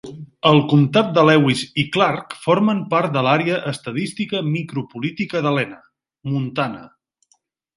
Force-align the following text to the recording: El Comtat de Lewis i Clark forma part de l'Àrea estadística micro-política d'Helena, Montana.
El 0.51 0.59
Comtat 0.69 1.11
de 1.17 1.25
Lewis 1.29 1.61
i 1.83 1.83
Clark 1.97 2.33
forma 2.47 2.75
part 2.95 3.13
de 3.17 3.23
l'Àrea 3.29 3.59
estadística 3.75 4.43
micro-política 4.49 5.45
d'Helena, 5.47 5.81
Montana. 6.33 6.83